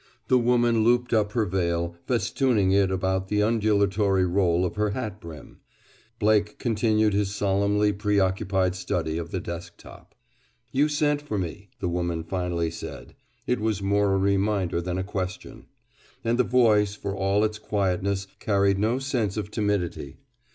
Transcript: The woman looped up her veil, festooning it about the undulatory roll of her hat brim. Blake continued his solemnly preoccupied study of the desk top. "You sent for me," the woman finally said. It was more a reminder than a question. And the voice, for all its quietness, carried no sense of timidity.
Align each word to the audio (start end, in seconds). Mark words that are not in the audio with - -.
The 0.29 0.39
woman 0.39 0.83
looped 0.83 1.13
up 1.13 1.33
her 1.33 1.45
veil, 1.45 1.95
festooning 2.07 2.71
it 2.71 2.89
about 2.89 3.27
the 3.27 3.43
undulatory 3.43 4.25
roll 4.25 4.65
of 4.65 4.73
her 4.75 4.89
hat 4.89 5.21
brim. 5.21 5.59
Blake 6.17 6.57
continued 6.57 7.13
his 7.13 7.35
solemnly 7.35 7.93
preoccupied 7.93 8.73
study 8.73 9.19
of 9.19 9.29
the 9.29 9.39
desk 9.39 9.77
top. 9.77 10.15
"You 10.71 10.87
sent 10.89 11.21
for 11.21 11.37
me," 11.37 11.69
the 11.79 11.87
woman 11.87 12.23
finally 12.23 12.71
said. 12.71 13.13
It 13.45 13.59
was 13.59 13.83
more 13.83 14.15
a 14.15 14.17
reminder 14.17 14.81
than 14.81 14.97
a 14.97 15.03
question. 15.03 15.67
And 16.23 16.39
the 16.39 16.43
voice, 16.45 16.95
for 16.95 17.15
all 17.15 17.43
its 17.43 17.59
quietness, 17.59 18.25
carried 18.39 18.79
no 18.79 18.97
sense 18.97 19.37
of 19.37 19.51
timidity. 19.51 20.17